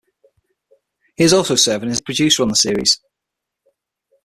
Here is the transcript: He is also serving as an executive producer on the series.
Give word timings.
He 1.15 1.25
is 1.25 1.31
also 1.33 1.53
serving 1.53 1.89
as 1.91 1.99
an 1.99 2.01
executive 2.01 2.05
producer 2.05 2.41
on 2.41 2.47
the 2.49 2.55
series. 2.55 2.99